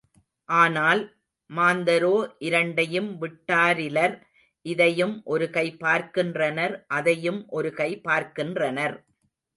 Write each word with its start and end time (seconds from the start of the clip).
ஆனால், 0.49 1.01
மாந்தரோ 1.49 2.13
இரண்டையும் 2.39 3.09
விட்டாரிலர் 3.21 4.15
இதையும் 4.65 5.15
ஒரு 5.25 5.47
கை 5.49 5.67
பார்க்கின்றனர் 5.77 6.75
அதையும் 6.91 7.41
ஒரு 7.49 7.71
கை 7.73 7.91
பார்க்கின்றனர். 8.01 8.97